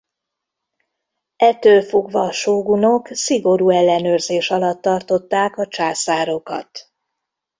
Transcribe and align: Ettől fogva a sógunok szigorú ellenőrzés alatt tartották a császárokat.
Ettől 1.35 1.81
fogva 1.81 2.21
a 2.21 2.31
sógunok 2.31 3.07
szigorú 3.07 3.69
ellenőrzés 3.69 4.49
alatt 4.51 4.81
tartották 4.81 5.57
a 5.57 5.67
császárokat. 5.67 6.91